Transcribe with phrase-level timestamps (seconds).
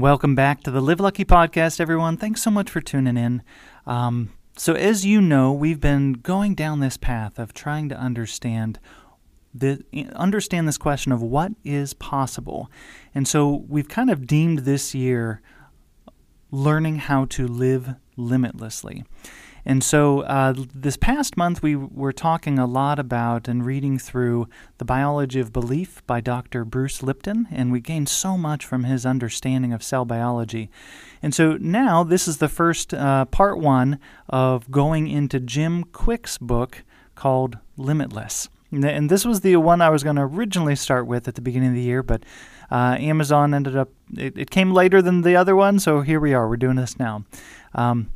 [0.00, 2.16] Welcome back to the Live Lucky podcast, everyone.
[2.16, 3.42] Thanks so much for tuning in.
[3.84, 8.78] Um, so, as you know, we've been going down this path of trying to understand
[9.52, 9.82] the
[10.14, 12.70] understand this question of what is possible,
[13.12, 15.42] and so we've kind of deemed this year
[16.52, 19.04] learning how to live limitlessly.
[19.68, 24.48] And so uh, this past month, we were talking a lot about and reading through
[24.78, 26.64] The Biology of Belief by Dr.
[26.64, 30.70] Bruce Lipton, and we gained so much from his understanding of cell biology.
[31.22, 36.38] And so now this is the first uh, part one of going into Jim Kwik's
[36.38, 36.82] book
[37.14, 38.48] called Limitless.
[38.72, 41.68] And this was the one I was going to originally start with at the beginning
[41.68, 42.22] of the year, but
[42.70, 46.32] uh, Amazon ended up, it, it, came later than the other one, so here we
[46.32, 46.48] are.
[46.48, 47.24] We're doing this now.
[47.74, 48.10] Um,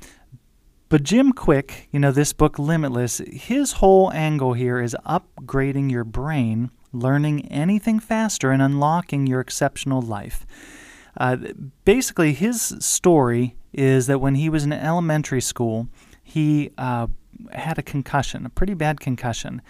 [0.93, 6.05] but Jim Kwik, you know, this book Limitless, his whole angle here is upgrading your
[6.05, 10.45] brain, learning anything faster, and unlocking your exceptional life.
[11.17, 11.39] Uh,
[11.87, 15.89] basically, his story is that when he was in elementary school,
[16.23, 17.07] he uh,
[17.53, 19.63] had a concussion, a pretty bad concussion.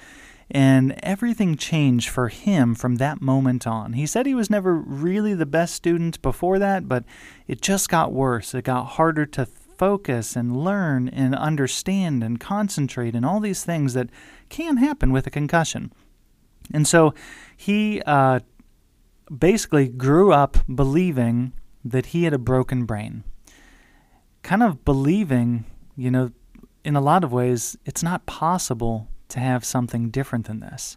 [0.50, 3.92] And everything changed for him from that moment on.
[3.92, 7.04] He said he was never really the best student before that, but
[7.46, 8.54] it just got worse.
[8.54, 9.46] It got harder to
[9.82, 14.08] focus and learn and understand and concentrate and all these things that
[14.48, 15.92] can happen with a concussion.
[16.72, 17.14] And so
[17.56, 18.38] he uh,
[19.36, 21.52] basically grew up believing
[21.84, 23.24] that he had a broken brain,
[24.44, 25.64] kind of believing,
[25.96, 26.30] you know,
[26.84, 30.96] in a lot of ways, it's not possible to have something different than this.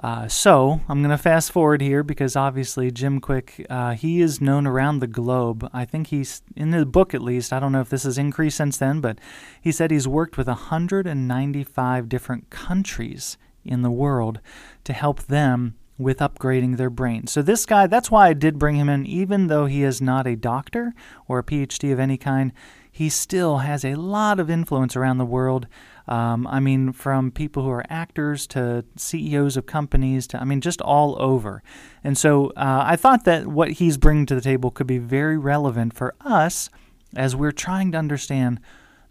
[0.00, 4.40] Uh, so I'm going to fast forward here because obviously Jim Kwik, uh, he is
[4.40, 5.68] known around the globe.
[5.72, 7.52] I think he's in the book at least.
[7.52, 9.18] I don't know if this has increased since then, but
[9.60, 14.40] he said he's worked with 195 different countries in the world
[14.84, 17.26] to help them with upgrading their brain.
[17.26, 20.28] So this guy, that's why I did bring him in, even though he is not
[20.28, 20.94] a doctor
[21.26, 22.52] or a PhD of any kind.
[22.90, 25.66] He still has a lot of influence around the world.
[26.08, 30.60] Um, I mean, from people who are actors to CEOs of companies to, I mean,
[30.60, 31.62] just all over.
[32.02, 35.36] And so uh, I thought that what he's bringing to the table could be very
[35.36, 36.70] relevant for us
[37.14, 38.60] as we're trying to understand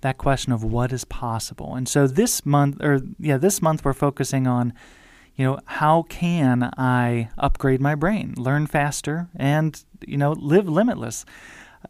[0.01, 1.75] that question of what is possible.
[1.75, 4.73] And so this month, or yeah, this month we're focusing on,
[5.35, 11.25] you know, how can I upgrade my brain, learn faster, and, you know, live limitless.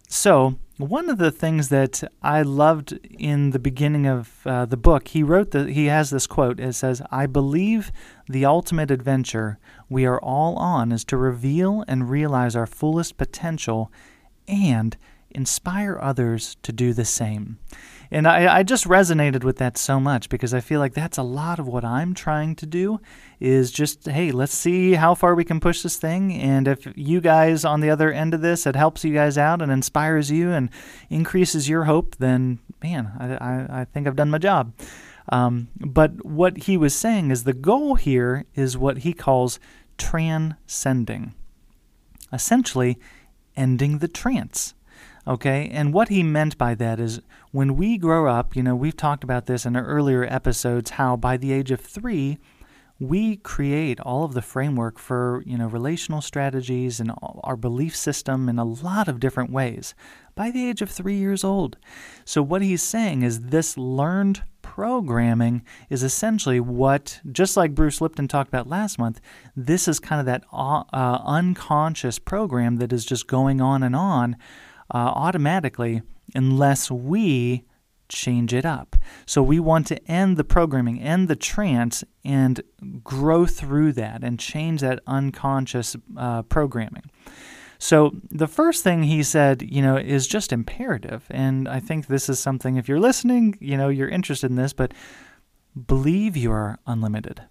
[0.10, 5.08] So, one of the things that I loved in the beginning of uh, the book,
[5.10, 6.60] he wrote that he has this quote.
[6.60, 7.92] It says, "I believe
[8.30, 9.58] the ultimate adventure
[9.90, 13.92] we are all on is to reveal and realize our fullest potential,
[14.48, 14.96] and
[15.32, 17.58] inspire others to do the same."
[18.10, 21.24] And I, I just resonated with that so much because I feel like that's a
[21.24, 23.00] lot of what I'm trying to do
[23.40, 26.34] is just, hey, let's see how far we can push this thing.
[26.34, 29.62] And if you guys on the other end of this, it helps you guys out
[29.62, 30.70] and inspires you and
[31.10, 34.74] increases your hope, then man, I, I, I think I've done my job.
[35.30, 39.60] Um, but what he was saying is the goal here is what he calls
[39.98, 41.34] transcending,
[42.32, 42.98] essentially
[43.58, 44.74] ending the trance.
[45.28, 47.20] Okay, and what he meant by that is
[47.52, 51.36] when we grow up, you know, we've talked about this in earlier episodes how by
[51.36, 52.38] the age of three,
[52.98, 57.12] we create all of the framework for you know relational strategies and
[57.44, 59.94] our belief system in a lot of different ways
[60.34, 61.78] by the age of three years old.
[62.26, 68.28] So what he's saying is this learned programming is essentially what just like bruce lipton
[68.28, 69.22] talked about last month
[69.56, 73.96] this is kind of that uh, uh unconscious program that is just going on and
[73.96, 74.36] on
[74.94, 76.02] uh, automatically
[76.36, 77.64] unless we
[78.10, 78.96] change it up.
[79.26, 82.62] So we want to end the programming, end the trance, and
[83.04, 87.04] grow through that and change that unconscious uh, programming.
[87.80, 91.28] So the first thing he said, you know, is just imperative.
[91.30, 94.74] And I think this is something, if you're listening, you know, you're interested in this,
[94.74, 94.94] but
[95.86, 97.44] believe you are unlimited.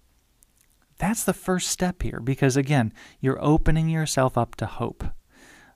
[0.97, 2.91] That's the first step here because, again,
[3.21, 5.03] you're opening yourself up to hope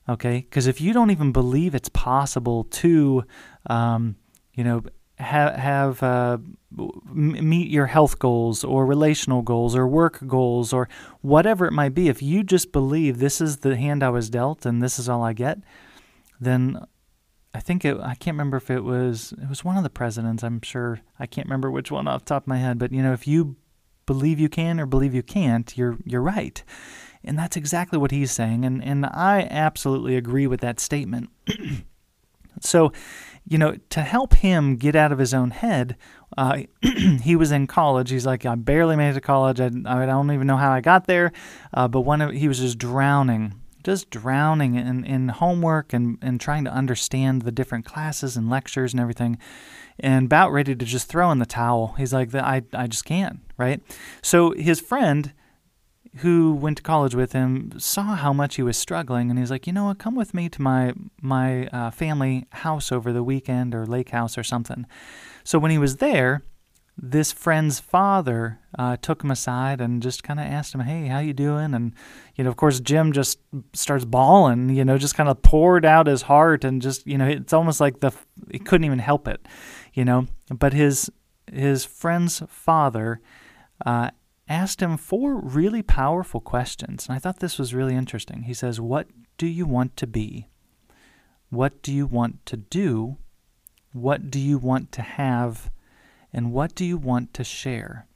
[0.07, 3.23] okay because if you don't even believe it's possible to
[3.67, 4.15] um,
[4.53, 4.81] you know
[5.19, 6.37] ha- have uh,
[7.13, 10.87] meet your health goals or relational goals or work goals or
[11.21, 14.65] whatever it might be if you just believe this is the hand i was dealt
[14.65, 15.59] and this is all i get
[16.39, 16.85] then
[17.53, 20.43] I think it, I can't remember if it was it was one of the presidents.
[20.43, 23.03] I'm sure I can't remember which one off the top of my head, but you
[23.03, 23.57] know, if you
[24.05, 26.63] believe you can or believe you can't, you're you're right.
[27.23, 31.29] And that's exactly what he's saying and and I absolutely agree with that statement.
[32.61, 32.91] so,
[33.47, 35.95] you know, to help him get out of his own head,
[36.37, 36.59] uh,
[37.23, 38.09] he was in college.
[38.09, 39.59] He's like, I barely made it to college.
[39.59, 41.31] I, I don't even know how I got there.
[41.73, 46.39] Uh, but one of, he was just drowning, just drowning in, in homework and, and
[46.39, 49.37] trying to understand the different classes and lectures and everything,
[49.99, 51.95] and about ready to just throw in the towel.
[51.97, 53.81] He's like, I, I just can't, right?
[54.21, 55.33] So his friend
[56.17, 59.65] who went to college with him saw how much he was struggling, and he's like,
[59.65, 63.73] you know what, come with me to my my uh, family house over the weekend
[63.73, 64.85] or lake house or something.
[65.43, 66.43] So when he was there,
[66.97, 71.19] this friend's father uh, took him aside and just kind of asked him, "Hey, how
[71.19, 71.93] you doing?" And
[72.35, 73.39] you know, of course, Jim just
[73.73, 74.69] starts bawling.
[74.69, 77.79] You know, just kind of poured out his heart and just you know, it's almost
[77.79, 78.11] like the
[78.51, 79.47] he couldn't even help it.
[79.93, 81.09] You know, but his
[81.51, 83.21] his friend's father
[83.85, 84.11] uh,
[84.51, 87.07] asked him four really powerful questions.
[87.07, 88.43] And I thought this was really interesting.
[88.43, 89.07] He says, What
[89.37, 90.47] do you want to be?
[91.49, 93.17] What do you want to do?
[93.93, 95.71] What do you want to have?
[96.33, 98.07] And what do you want to share?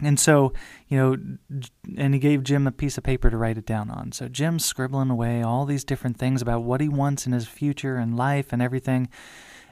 [0.00, 0.52] And so,
[0.88, 1.62] you know,
[1.96, 4.12] and he gave Jim a piece of paper to write it down on.
[4.12, 7.96] So Jim's scribbling away all these different things about what he wants in his future
[7.96, 9.08] and life and everything.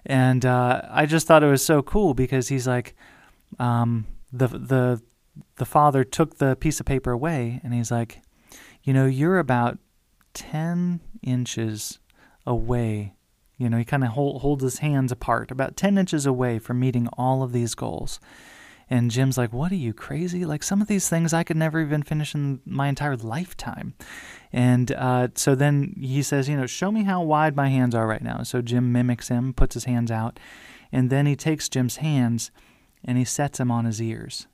[0.07, 2.95] And uh, I just thought it was so cool because he's like,
[3.59, 5.03] um, the the
[5.57, 8.23] the father took the piece of paper away and he's like,
[8.83, 9.79] You know, you're about
[10.35, 11.99] 10 inches
[12.47, 13.15] away.
[13.57, 16.81] You know, he kind of hold, holds his hands apart, about 10 inches away from
[16.81, 18.19] meeting all of these goals.
[18.91, 20.45] And Jim's like, What are you, crazy?
[20.45, 23.95] Like, some of these things I could never even finish in my entire lifetime.
[24.53, 28.07] And uh, so then he says, You know, show me how wide my hands are
[28.07, 28.43] right now.
[28.43, 30.39] So Jim mimics him, puts his hands out,
[30.91, 32.51] and then he takes Jim's hands
[33.05, 34.47] and he sets them on his ears.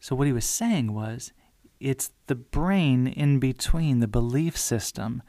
[0.00, 1.32] So, what he was saying was
[1.78, 5.22] it's the brain in between the belief system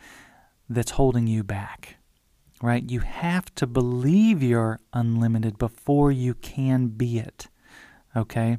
[0.69, 1.97] that's holding you back,
[2.61, 2.89] right?
[2.89, 7.47] You have to believe you're unlimited before you can be it,
[8.15, 8.57] okay?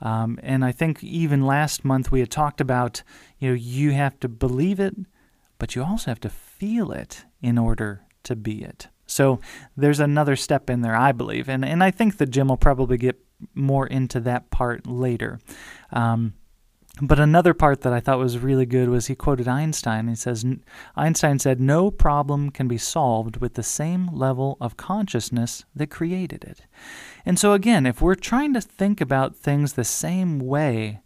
[0.00, 3.02] Um, and I think even last month we had talked about,
[3.38, 4.94] you know, you have to believe it,
[5.58, 8.88] but you also have to feel it in order to be it.
[9.06, 9.40] So
[9.76, 12.96] there's another step in there, I believe, and and I think that Jim will probably
[12.96, 13.22] get
[13.54, 15.38] more into that part later.
[15.92, 16.34] Um,
[17.00, 20.08] but another part that I thought was really good was he quoted Einstein.
[20.08, 20.44] He says,
[20.94, 26.44] Einstein said, No problem can be solved with the same level of consciousness that created
[26.44, 26.66] it.
[27.24, 31.00] And so, again, if we're trying to think about things the same way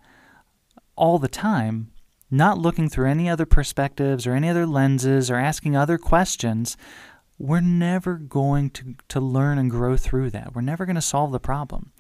[0.96, 1.92] all the time,
[2.32, 6.76] not looking through any other perspectives or any other lenses or asking other questions,
[7.38, 10.54] we're never going to, to learn and grow through that.
[10.54, 11.92] We're never going to solve the problem.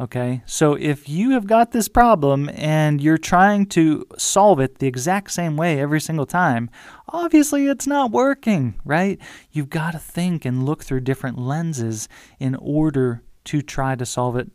[0.00, 4.86] Okay, so if you have got this problem and you're trying to solve it the
[4.86, 6.70] exact same way every single time,
[7.10, 9.20] obviously it's not working, right?
[9.52, 12.08] You've got to think and look through different lenses
[12.38, 14.50] in order to try to solve it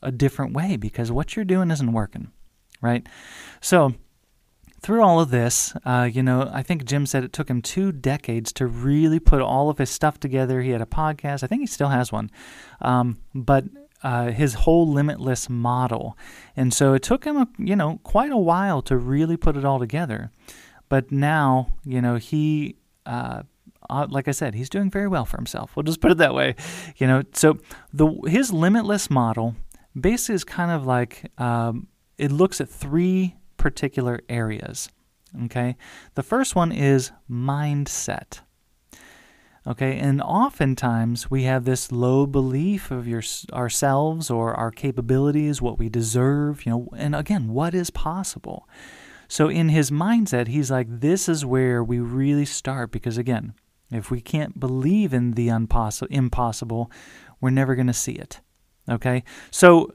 [0.00, 2.30] a different way because what you're doing isn't working,
[2.80, 3.04] right?
[3.60, 3.94] So,
[4.80, 7.90] through all of this, uh, you know, I think Jim said it took him two
[7.90, 10.60] decades to really put all of his stuff together.
[10.60, 11.42] He had a podcast.
[11.42, 12.30] I think he still has one.
[12.80, 13.64] Um, but
[14.02, 16.16] uh, his whole limitless model.
[16.56, 19.64] And so it took him, a, you know, quite a while to really put it
[19.64, 20.30] all together.
[20.88, 23.42] But now, you know, he, uh,
[23.88, 25.76] uh, like I said, he's doing very well for himself.
[25.76, 26.54] We'll just put it that way,
[26.96, 27.22] you know.
[27.32, 27.58] So
[27.92, 29.54] the his limitless model
[29.98, 34.88] basically is kind of like um, it looks at three particular areas.
[35.44, 35.76] Okay,
[36.14, 38.40] the first one is mindset.
[39.64, 45.78] Okay, and oftentimes we have this low belief of your, ourselves or our capabilities, what
[45.78, 48.68] we deserve, you know, and again, what is possible.
[49.28, 53.54] So in his mindset, he's like, this is where we really start because again,
[53.90, 56.90] if we can't believe in the unpossible, impossible,
[57.40, 58.40] we're never going to see it.
[58.88, 59.94] Okay, so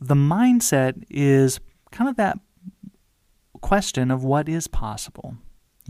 [0.00, 1.60] the mindset is
[1.92, 2.38] kind of that
[3.60, 5.36] question of what is possible.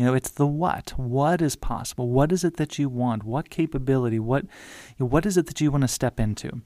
[0.03, 0.95] You know, it's the what.
[0.97, 2.09] What is possible?
[2.09, 3.23] What is it that you want?
[3.23, 4.19] What capability?
[4.19, 4.47] What,
[4.99, 6.63] what is it that you want to step into?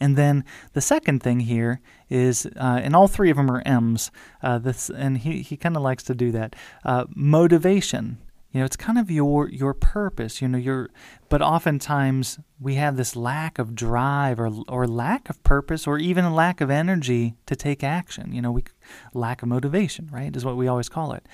[0.00, 4.10] And then the second thing here is, uh, and all three of them are M's.
[4.42, 6.56] Uh, this, and he, he kind of likes to do that.
[6.84, 8.18] Uh, motivation.
[8.50, 10.42] You know, it's kind of your your purpose.
[10.42, 10.90] You know, your.
[11.28, 16.24] But oftentimes we have this lack of drive, or or lack of purpose, or even
[16.24, 18.32] a lack of energy to take action.
[18.32, 18.64] You know, we
[19.12, 20.34] lack of motivation, right?
[20.34, 21.24] Is what we always call it.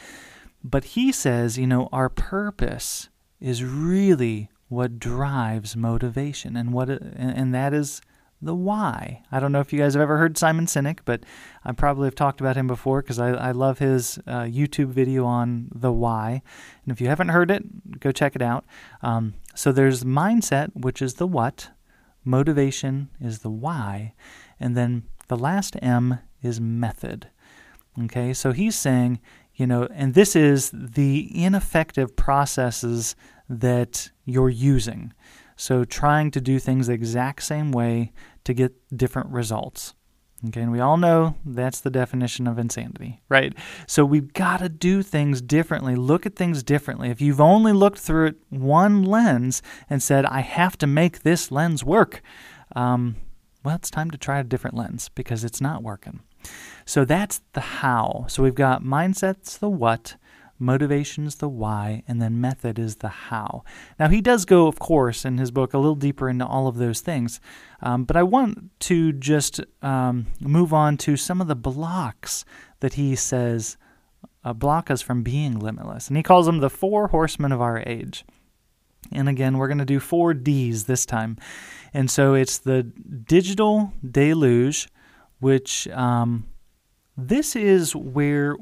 [0.63, 3.09] But he says, you know, our purpose
[3.41, 8.01] is really what drives motivation and what and that is
[8.43, 9.23] the why.
[9.31, 11.25] I don't know if you guys have ever heard Simon Sinek, but
[11.65, 15.27] I probably have talked about him before because I, I love his uh, YouTube video
[15.27, 16.43] on the why.
[16.85, 18.65] And if you haven't heard it, go check it out.
[19.03, 21.71] Um, so there's mindset, which is the what,
[22.25, 24.15] motivation is the why,
[24.59, 27.29] and then the last M is method.
[28.05, 29.21] Okay, so he's saying,
[29.61, 33.15] you know, and this is the ineffective processes
[33.51, 35.13] that you're using.
[35.55, 38.13] So trying to do things the exact same way
[38.45, 39.93] to get different results.
[40.49, 43.53] Okay, and we all know that's the definition of insanity, right?
[43.87, 47.11] So we've got to do things differently, look at things differently.
[47.11, 51.51] If you've only looked through it one lens and said, I have to make this
[51.51, 52.23] lens work,
[52.75, 53.17] um,
[53.63, 56.21] well, it's time to try a different lens because it's not working.
[56.85, 58.27] So that's the how.
[58.29, 60.17] So we've got mindsets, the what,
[60.59, 63.65] motivation's the why, and then method is the how.
[63.99, 66.77] Now, he does go, of course, in his book a little deeper into all of
[66.77, 67.41] those things,
[67.81, 72.45] um, but I want to just um, move on to some of the blocks
[72.81, 73.77] that he says
[74.45, 76.09] uh, block us from being limitless.
[76.09, 78.25] And he calls them the four horsemen of our age.
[79.13, 81.37] And again, we're going to do four D's this time.
[81.93, 84.89] And so it's the digital deluge,
[85.41, 86.47] which um,
[87.17, 88.57] this is where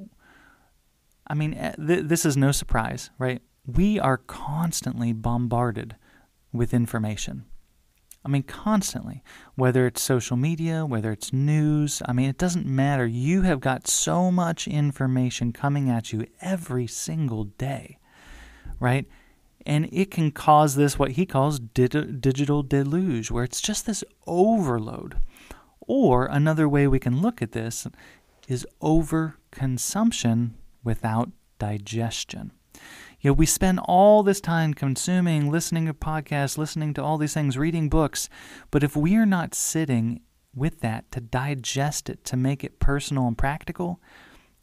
[1.29, 3.43] I mean, eh, th- this is no surprise, right?
[3.67, 5.97] We are constantly bombarded
[6.53, 7.45] with information.
[8.25, 9.23] I mean, constantly,
[9.55, 13.07] whether it's social media, whether it's news, I mean, it doesn't matter.
[13.07, 17.99] You have got so much information coming at you every single day,
[18.81, 19.07] right?
[19.65, 25.19] And it can cause this, what he calls digital deluge, where it's just this overload.
[25.89, 27.87] Or another way we can look at this
[28.47, 30.51] is overconsumption
[30.85, 32.53] without digestion.
[33.21, 37.35] You know, we spend all this time consuming, listening to podcasts, listening to all these
[37.35, 38.29] things, reading books,
[38.71, 40.21] but if we are not sitting
[40.55, 44.01] with that to digest it, to make it personal and practical,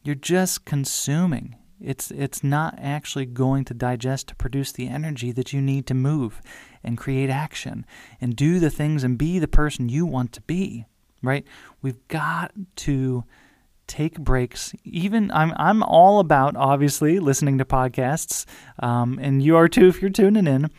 [0.04, 1.56] you're just consuming.
[1.82, 5.94] It's it's not actually going to digest to produce the energy that you need to
[5.94, 6.42] move
[6.84, 7.86] and create action
[8.22, 10.86] and do the things and be the person you want to be,
[11.28, 11.46] right?
[11.82, 13.24] We've got to
[13.88, 14.74] take breaks.
[14.84, 18.46] Even I'm I'm all about obviously listening to podcasts,
[18.80, 20.70] um, and you are too if you're tuning in.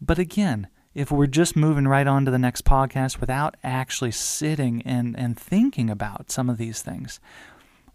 [0.00, 4.82] But again, if we're just moving right on to the next podcast without actually sitting
[4.82, 7.20] and and thinking about some of these things,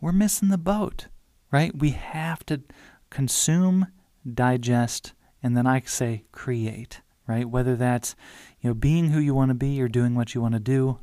[0.01, 1.07] we're missing the boat,
[1.51, 1.77] right?
[1.77, 2.61] We have to
[3.09, 3.87] consume,
[4.31, 5.13] digest,
[5.43, 7.47] and then I say create, right?
[7.47, 8.15] Whether that's
[8.59, 10.99] you know being who you want to be or doing what you want to do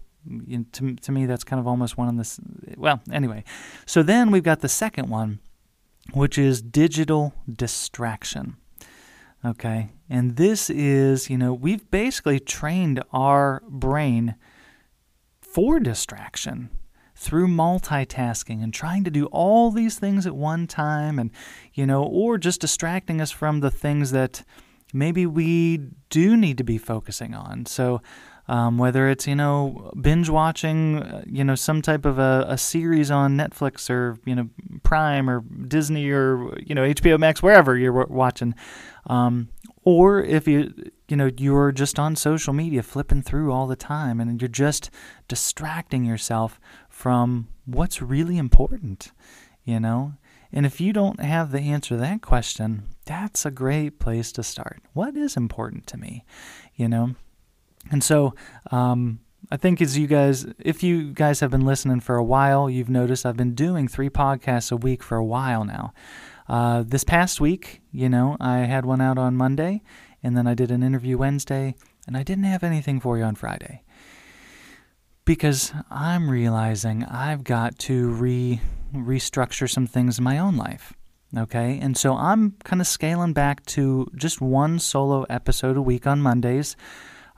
[0.73, 2.41] to, to me, that's kind of almost one of this.
[2.77, 3.45] Well, anyway.
[3.87, 5.41] So then we've got the second one,
[6.13, 8.57] which is digital distraction.
[9.45, 9.91] Okay.
[10.09, 14.37] And this is, you know, we've basically trained our brain
[15.41, 16.71] for distraction
[17.17, 21.31] through multitasking and trying to do all these things at one time and,
[21.73, 24.43] you know, or just distracting us from the things that
[24.93, 25.79] maybe we
[26.11, 27.67] do need to be focusing on.
[27.67, 28.01] So,
[28.49, 32.59] um, whether it's you know binge watching uh, you know some type of a, a,
[32.59, 34.49] series on Netflix or you know
[34.83, 38.55] Prime or Disney or you know HBO Max wherever you're watching,
[39.07, 39.49] um,
[39.83, 40.73] or if you
[41.09, 44.91] you know you're just on social media flipping through all the time and you're just
[45.27, 49.13] distracting yourself from what's really important,
[49.65, 50.15] you know.
[50.53, 54.45] And if you don't have the answer to that question, that's a great place to
[54.45, 54.83] start.
[54.93, 56.25] What is important to me?
[56.77, 57.17] You know,
[57.91, 58.35] and so
[58.71, 62.71] um, I think as you guys, if you guys have been listening for a while,
[62.71, 65.93] you've noticed I've been doing three podcasts a week for a while now.
[66.49, 69.83] Uh, this past week, you know, I had one out on Monday,
[70.23, 71.75] and then I did an interview Wednesday,
[72.07, 73.83] and I didn't have anything for you on Friday
[75.25, 78.61] because I'm realizing I've got to re
[78.95, 80.93] restructure some things in my own life.
[81.37, 86.07] Okay, and so I'm kind of scaling back to just one solo episode a week
[86.07, 86.77] on Mondays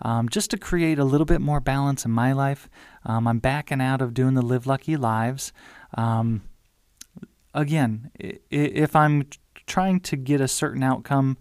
[0.02, 2.68] um, just to create a little bit more balance in my life.
[3.04, 5.52] Um, I'm backing out of doing the Live Lucky Lives.
[5.94, 6.42] Um,
[7.54, 9.24] again, if I'm
[9.66, 11.38] trying to get a certain outcome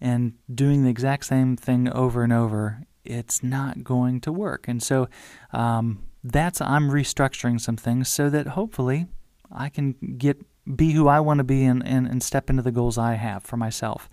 [0.00, 4.68] and doing the exact same thing over and over, it's not going to work.
[4.68, 5.08] And so
[5.52, 9.06] um, that's I'm restructuring some things so that hopefully
[9.50, 12.72] I can get be who I want to be and, and, and step into the
[12.72, 14.10] goals I have for myself.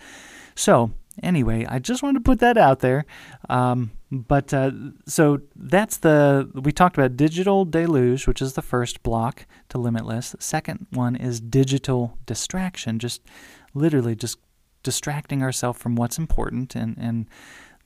[0.56, 3.06] So anyway, I just wanted to put that out there.
[3.50, 4.72] Um, but uh,
[5.06, 10.32] so that's the we talked about digital deluge, which is the first block to limitless.
[10.32, 13.22] The second one is digital distraction, just
[13.74, 14.38] literally just
[14.84, 16.76] distracting ourselves from what's important.
[16.76, 17.28] And, and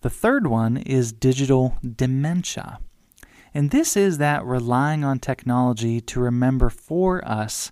[0.01, 2.79] the third one is digital dementia.
[3.53, 7.72] And this is that relying on technology to remember for us.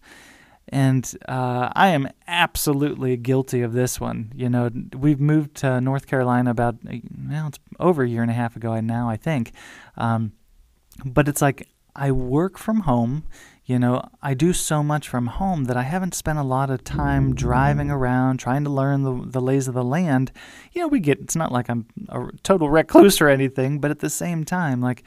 [0.75, 4.33] And uh, I am absolutely guilty of this one.
[4.35, 8.33] You know, we've moved to North Carolina about, well, it's over a year and a
[8.33, 9.53] half ago now, I think.
[9.95, 10.33] Um,
[11.05, 13.23] but it's like I work from home
[13.65, 16.83] you know, I do so much from home that I haven't spent a lot of
[16.83, 20.31] time driving around trying to learn the, the lays of the land.
[20.71, 23.99] You know, we get, it's not like I'm a total recluse or anything, but at
[23.99, 25.03] the same time, like,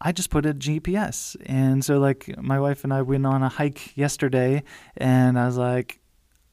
[0.00, 1.36] I just put a GPS.
[1.46, 4.62] And so, like, my wife and I went on a hike yesterday,
[4.96, 6.00] and I was like,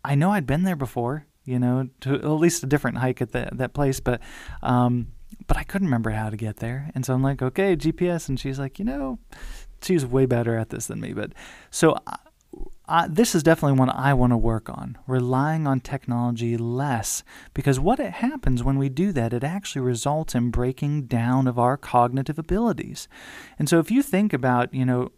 [0.03, 3.31] I know I'd been there before, you know, to at least a different hike at
[3.31, 4.21] the, that place, but,
[4.61, 5.07] um,
[5.47, 6.91] but I couldn't remember how to get there.
[6.95, 8.29] And so I'm like, okay, GPS.
[8.29, 9.19] And she's like, you know,
[9.81, 11.13] she's way better at this than me.
[11.13, 11.33] But
[11.69, 11.97] so
[13.09, 17.23] This is definitely one I want to work on, relying on technology less,
[17.53, 21.57] because what it happens when we do that, it actually results in breaking down of
[21.57, 23.07] our cognitive abilities.
[23.57, 25.11] And so if you think about, you know,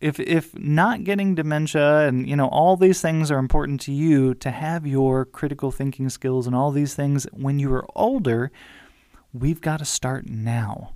[0.00, 4.34] if if not getting dementia and you know all these things are important to you
[4.34, 8.50] to have your critical thinking skills and all these things when you are older,
[9.32, 10.94] we've got to start now.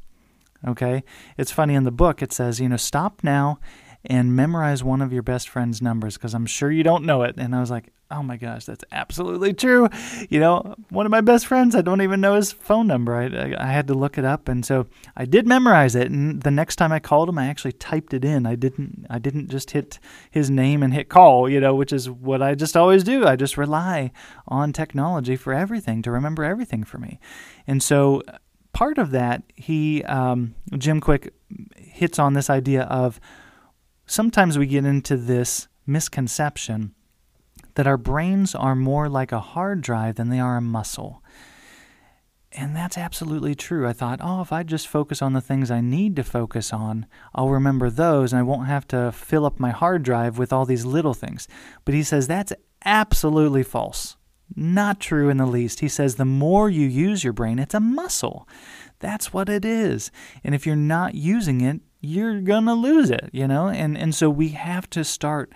[0.67, 1.05] Okay?
[1.37, 3.59] It's funny in the book, it says, you know, stop now
[4.07, 7.37] and memorize one of your best friend's numbers because I'm sure you don't know it.
[7.39, 9.89] And I was like, oh my gosh, that's absolutely true.
[10.29, 13.15] You know, one of my best friends, I don't even know his phone number.
[13.15, 14.49] I, I had to look it up.
[14.49, 16.11] And so I did memorize it.
[16.11, 18.47] And the next time I called him, I actually typed it in.
[18.47, 19.99] I didn't, I didn't just hit
[20.31, 23.27] his name and hit call, you know, which is what I just always do.
[23.27, 24.13] I just rely
[24.47, 27.19] on technology for everything to remember everything for me.
[27.67, 28.23] And so
[28.75, 31.31] part of that, he um, Jim Kwik
[31.79, 33.19] hits on this idea of
[34.07, 36.95] sometimes we get into this misconception
[37.75, 41.23] that our brains are more like a hard drive than they are a muscle.
[42.53, 43.87] And that's absolutely true.
[43.87, 47.07] I thought, oh, if I just focus on the things I need to focus on,
[47.35, 50.65] I'll remember those and I won't have to fill up my hard drive with all
[50.65, 51.49] these little things.
[51.85, 52.53] But he says that's
[52.85, 54.17] absolutely false.
[54.55, 55.81] Not true in the least.
[55.81, 58.47] He says the more you use your brain, it's a muscle.
[59.01, 60.11] That's what it is.
[60.43, 63.69] And if you're not using it, you're going to lose it, you know?
[63.69, 65.53] And, and so we have to start.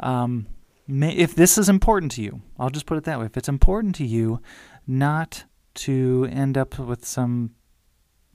[0.00, 0.46] Um,
[0.88, 3.26] if this is important to you, I'll just put it that way.
[3.26, 4.40] If it's important to you
[4.86, 7.50] not to end up with some,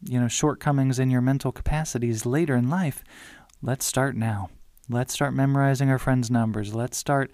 [0.03, 3.03] you know, shortcomings in your mental capacities later in life,
[3.61, 4.49] let's start now.
[4.89, 6.75] Let's start memorizing our friends' numbers.
[6.75, 7.31] Let's start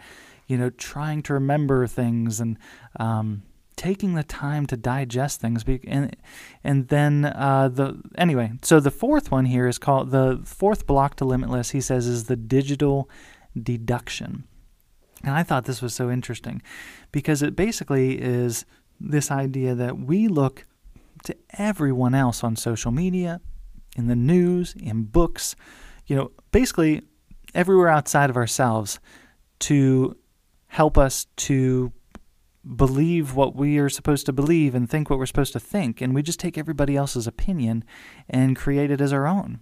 [0.49, 2.57] you know, trying to remember things and
[2.99, 3.43] um,
[3.79, 5.63] taking the time to digest things.
[5.87, 6.15] And
[6.65, 11.15] and then uh, the anyway, so the fourth one here is called the fourth block
[11.15, 11.69] to limitless.
[11.69, 13.09] He says is the digital
[13.59, 14.43] deduction,
[15.23, 16.61] and I thought this was so interesting
[17.13, 18.65] because it basically is
[18.99, 20.65] this idea that we look
[21.23, 23.39] to everyone else on social media,
[23.95, 25.55] in the news, in books,
[26.05, 27.01] you know, basically
[27.55, 28.99] everywhere outside of ourselves
[29.59, 30.17] to
[30.67, 31.93] help us to
[32.75, 36.01] believe what we are supposed to believe and think what we're supposed to think.
[36.01, 37.83] And we just take everybody else's opinion
[38.29, 39.59] and create it as our own,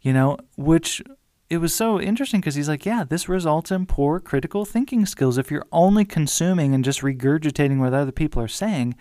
[0.00, 1.02] you know, which
[1.50, 5.36] it was so interesting because he's like, yeah, this results in poor critical thinking skills.
[5.36, 8.94] If you're only consuming and just regurgitating what other people are saying,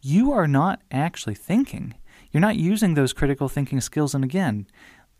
[0.00, 1.94] you are not actually thinking.
[2.30, 4.14] You're not using those critical thinking skills.
[4.14, 4.66] And again,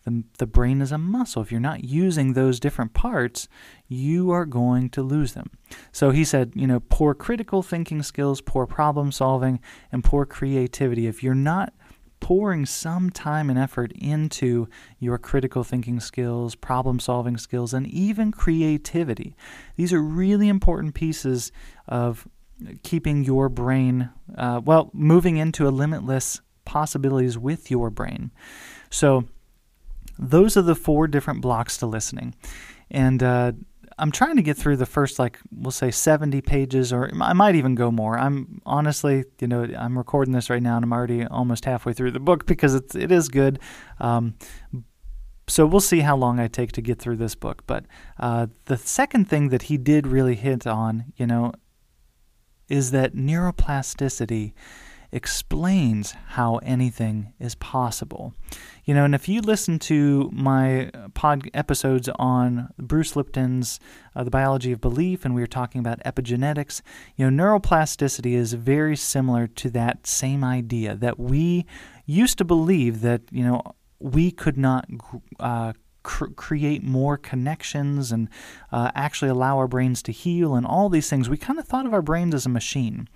[0.05, 1.43] the, the brain is a muscle.
[1.43, 3.49] If you're not using those different parts,
[3.88, 5.51] you are going to lose them.
[5.93, 9.61] So he said, you know, poor critical thinking skills, poor problem solving,
[9.91, 11.07] and poor creativity.
[11.07, 11.73] If you're not
[12.21, 14.69] pouring some time and effort into
[15.01, 19.37] your critical thinking skills, problem solving skills, and even creativity,
[19.77, 21.51] these are really important pieces
[21.88, 22.29] of
[22.83, 28.31] keeping your brain, uh, well, moving into a limitless possibilities with your brain.
[28.88, 29.25] So,
[30.18, 32.35] those are the four different blocks to listening.
[32.90, 33.53] And uh,
[33.98, 37.55] I'm trying to get through the first, like, we'll say 70 pages, or I might
[37.55, 38.18] even go more.
[38.18, 42.12] I'm honestly, you know, I'm recording this right now and I'm already almost halfway through
[42.12, 43.59] the book because it's, it is good.
[44.01, 44.35] Um,
[45.48, 47.62] so we'll see how long I take to get through this book.
[47.66, 47.85] But
[48.18, 51.53] uh, the second thing that he did really hit on, you know,
[52.68, 54.55] is that neuroplasticity
[55.12, 58.33] explains how anything is possible.
[58.85, 63.79] You know, and if you listen to my pod episodes on Bruce Lipton's
[64.16, 66.81] uh, The Biology of Belief, and we were talking about epigenetics,
[67.16, 71.66] you know, neuroplasticity is very similar to that same idea that we
[72.07, 73.62] used to believe that, you know,
[74.01, 74.88] we could not
[75.38, 78.29] uh, create more connections and
[78.72, 81.29] uh, actually allow our brains to heal and all these things.
[81.29, 83.09] We kind of thought of our brains as a machine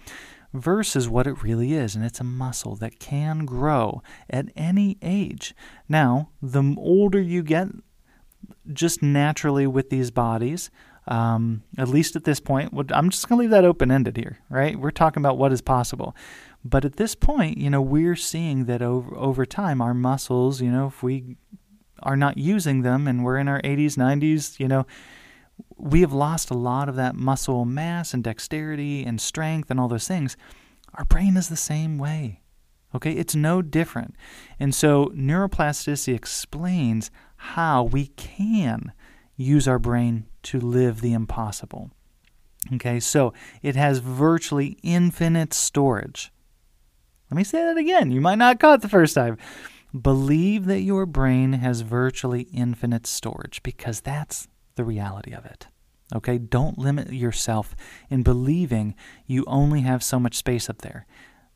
[0.57, 5.55] versus what it really is, and it's a muscle that can grow at any age.
[5.89, 7.69] Now, the older you get,
[8.73, 10.71] just naturally with these bodies,
[11.09, 14.39] um, at least at this point, I'm just going to leave that open ended here,
[14.51, 14.79] right?
[14.79, 16.17] We're talking about what is possible.
[16.65, 20.71] But at this point, you know, we're seeing that over, over time, our muscles, you
[20.71, 21.37] know, if we
[22.03, 24.85] are not using them and we're in our 80s, 90s, you know,
[25.77, 29.89] we have lost a lot of that muscle mass and dexterity and strength and all
[29.89, 30.37] those things.
[30.95, 32.41] Our brain is the same way.
[32.95, 34.15] Okay, it's no different.
[34.59, 38.93] And so neuroplasticity explains how we can
[39.37, 41.91] use our brain to live the impossible.
[42.75, 46.33] Okay, so it has virtually infinite storage.
[47.31, 48.11] Let me say that again.
[48.11, 49.37] You might not caught the first time.
[50.01, 55.67] Believe that your brain has virtually infinite storage because that's the reality of it.
[56.15, 57.75] Okay, don't limit yourself
[58.09, 58.95] in believing
[59.27, 61.07] you only have so much space up there.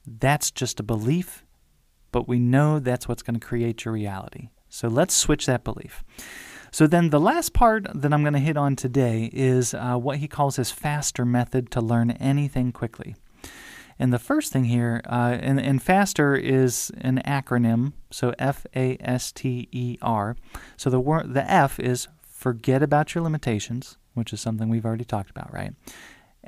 [0.04, 1.44] That's just a belief,
[2.10, 4.48] but we know that's what's going to create your reality.
[4.68, 6.02] So let's switch that belief.
[6.72, 10.18] So then the last part that I'm going to hit on today is uh, what
[10.18, 13.16] he calls his faster method to learn anything quickly.
[13.98, 18.96] And the first thing here, uh, and, and FASTER is an acronym, so F A
[19.00, 20.36] S T E R.
[20.78, 22.08] So the word, the F is
[22.40, 25.74] forget about your limitations, which is something we've already talked about, right?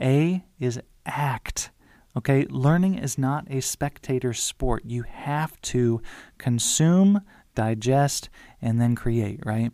[0.00, 1.70] A is act.
[2.16, 4.84] Okay, learning is not a spectator sport.
[4.86, 6.00] You have to
[6.38, 7.20] consume,
[7.54, 8.30] digest,
[8.62, 9.70] and then create, right?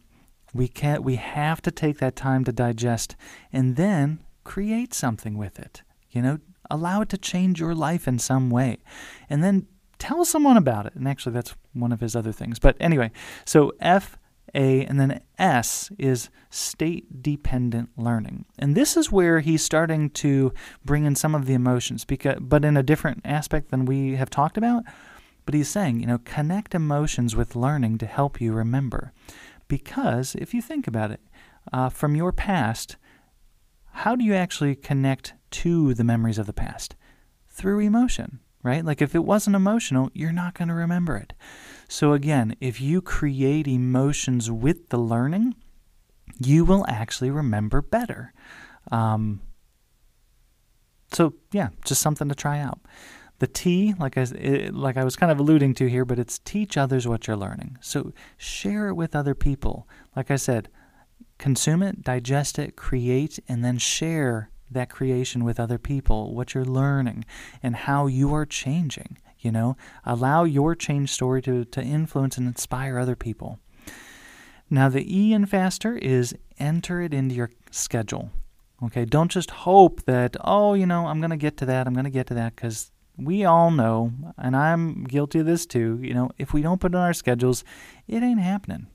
[0.52, 3.14] We can't we have to take that time to digest
[3.52, 5.83] and then create something with it.
[6.11, 8.78] You know, allow it to change your life in some way.
[9.31, 9.68] And then
[10.00, 10.94] tell someone about it.
[10.96, 12.59] And actually that's one of his other things.
[12.59, 13.12] But anyway,
[13.44, 14.18] so F
[14.54, 18.46] a, and then S is state dependent learning.
[18.58, 20.52] And this is where he's starting to
[20.84, 24.30] bring in some of the emotions, because, but in a different aspect than we have
[24.30, 24.84] talked about.
[25.44, 29.12] But he's saying, you know, connect emotions with learning to help you remember.
[29.66, 31.20] Because if you think about it,
[31.72, 32.96] uh, from your past,
[33.92, 36.96] how do you actually connect to the memories of the past?
[37.48, 38.84] Through emotion, right?
[38.84, 41.32] Like if it wasn't emotional, you're not going to remember it.
[41.88, 45.55] So, again, if you create emotions with the learning,
[46.38, 48.35] you will actually remember better.
[48.92, 49.40] Um,
[51.11, 52.81] so, yeah, just something to try out.
[53.38, 54.24] The T, like I,
[54.72, 57.79] like I was kind of alluding to here, but it's teach others what you're learning.
[57.81, 59.88] So share it with other people.
[60.16, 60.68] Like I said,
[61.38, 66.64] consume it, digest it, create, and then share that creation with other people, what you're
[66.64, 67.24] learning,
[67.62, 69.18] and how you are changing.
[69.40, 73.61] You know, allow your change story to, to influence and inspire other people.
[74.70, 78.31] Now, the E in faster is enter it into your schedule.
[78.83, 81.94] Okay, don't just hope that, oh, you know, I'm going to get to that, I'm
[81.94, 85.98] going to get to that, because we all know, and I'm guilty of this too,
[86.01, 87.64] you know, if we don't put it on our schedules,
[88.07, 88.87] it ain't happening.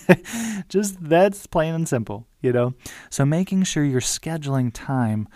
[0.68, 2.74] just that's plain and simple, you know.
[3.10, 5.28] So making sure you're scheduling time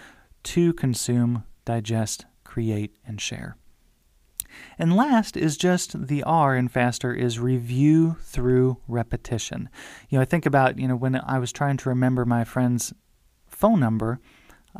[0.45, 3.57] to consume, digest, create, and share.
[4.79, 9.69] And last is just the R in faster is review through repetition.
[10.09, 12.93] You know, I think about, you know, when I was trying to remember my friend's
[13.49, 14.21] phone number,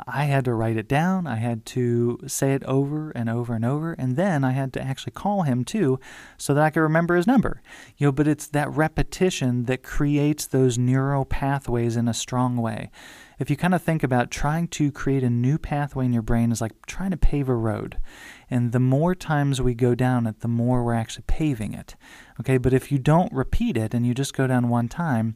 [0.05, 1.25] I had to write it down.
[1.25, 3.93] I had to say it over and over and over.
[3.93, 5.99] And then I had to actually call him too
[6.37, 7.61] so that I could remember his number.
[7.97, 12.91] You know, but it's that repetition that creates those neural pathways in a strong way.
[13.39, 16.51] If you kind of think about trying to create a new pathway in your brain
[16.51, 17.97] is like trying to pave a road.
[18.49, 21.95] And the more times we go down it, the more we're actually paving it.
[22.39, 25.35] Okay, but if you don't repeat it and you just go down one time,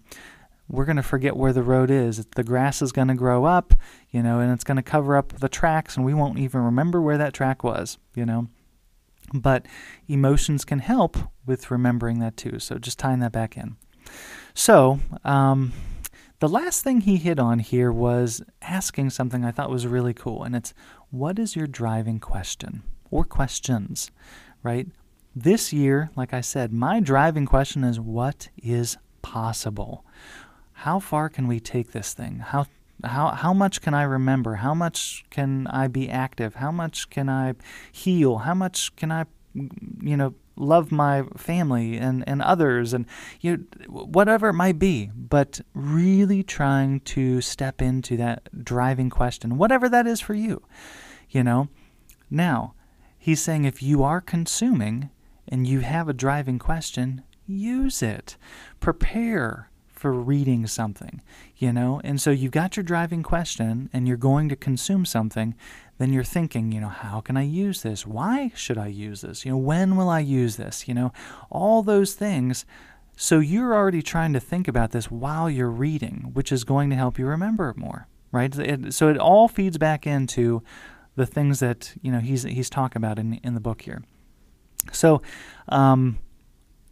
[0.72, 2.26] we're going to forget where the road is.
[2.36, 3.74] The grass is going to grow up,
[4.10, 7.02] you know, and it's going to cover up the tracks, and we won't even remember
[7.02, 8.48] where that track was, you know.
[9.34, 9.66] But
[10.08, 12.60] emotions can help with remembering that too.
[12.60, 13.76] So just tying that back in.
[14.54, 15.74] So, um,
[16.40, 20.44] the last thing he hit on here was asking something I thought was really cool,
[20.44, 20.74] and it's
[21.10, 22.84] what is your driving question?
[23.12, 24.10] Or questions,
[24.64, 24.88] right?
[25.36, 30.04] This year, like I said, my driving question is what is possible?
[30.74, 32.40] How far can we take this thing?
[32.40, 32.66] How
[33.04, 34.56] how how much can I remember?
[34.56, 36.56] How much can I be active?
[36.56, 37.54] How much can I
[37.92, 38.40] heal?
[38.40, 43.06] How much can I you know love my family and, and others and
[43.40, 49.58] you know, whatever it might be but really trying to step into that driving question
[49.58, 50.62] whatever that is for you
[51.30, 51.68] you know
[52.30, 52.74] now
[53.24, 55.12] He's saying if you are consuming
[55.48, 58.36] and you have a driving question, use it.
[58.80, 61.22] Prepare for reading something,
[61.56, 62.02] you know?
[62.04, 65.54] And so you've got your driving question and you're going to consume something,
[66.00, 68.08] then you're thinking, you know, how can I use this?
[68.08, 69.46] Why should I use this?
[69.46, 70.88] You know, when will I use this?
[70.88, 71.14] You know,
[71.52, 72.66] all those things.
[73.16, 76.96] So you're already trying to think about this while you're reading, which is going to
[76.96, 78.58] help you remember it more, right?
[78.58, 80.64] It, so it all feeds back into
[81.16, 84.04] the things that, you know, he's he's talking about in in the book here.
[84.92, 85.22] So,
[85.70, 86.18] um,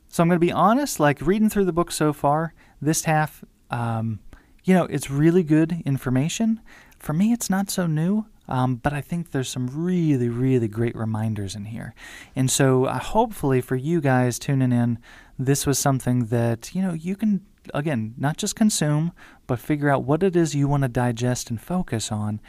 [0.08, 3.44] so I'm going to be honest, like reading through the book so far, this half,
[3.70, 4.20] um,
[4.64, 6.62] you know, it's really good information.
[7.00, 10.96] For me, it's not so new, um, but I think there's some really, really great
[10.96, 11.94] reminders in here.
[12.36, 15.00] And so, uh, hopefully, for you guys tuning in,
[15.38, 19.14] this was something that, you know, you can, again, not just consume,
[19.48, 22.42] but figure out what it is you want to digest and focus on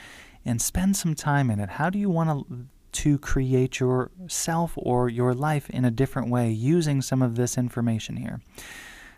[0.45, 1.71] and spend some time in it.
[1.71, 6.51] How do you want to to create yourself or your life in a different way
[6.51, 8.41] using some of this information here.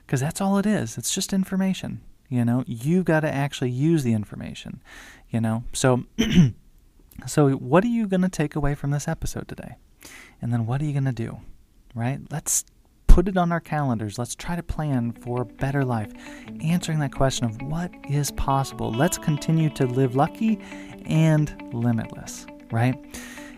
[0.06, 0.98] Because that's all it is.
[0.98, 2.00] It's just information.
[2.28, 4.82] You know, you've got to actually use the information.
[5.30, 6.04] You know, so
[7.26, 9.76] so what are you going to take away from this episode today?
[10.40, 11.38] And then what are you going to do?
[11.94, 12.20] Right?
[12.30, 12.64] Let's
[13.12, 14.18] put it on our calendars.
[14.18, 16.10] Let's try to plan for a better life,
[16.62, 18.90] answering that question of what is possible.
[18.90, 20.58] Let's continue to live lucky
[21.04, 22.96] and limitless, right?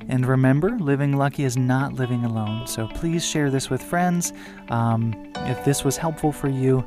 [0.09, 2.67] And remember, living lucky is not living alone.
[2.67, 4.33] So please share this with friends
[4.69, 5.15] um,
[5.47, 6.85] if this was helpful for you.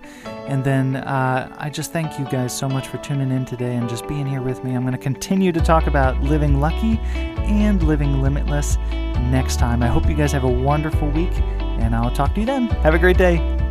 [0.48, 3.89] And then uh, I just thank you guys so much for tuning in today and
[3.89, 4.76] just being here with me.
[4.76, 7.00] I'm going to continue to talk about living lucky
[7.48, 8.78] and living limitless
[9.32, 9.82] next time.
[9.84, 12.67] I hope you guys have a wonderful week, and I'll talk to you then.
[12.67, 13.67] Have a great day.